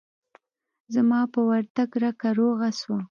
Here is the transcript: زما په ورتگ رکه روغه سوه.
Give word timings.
زما 0.93 1.19
په 1.33 1.39
ورتگ 1.49 1.91
رکه 2.03 2.29
روغه 2.39 2.69
سوه. 2.79 2.99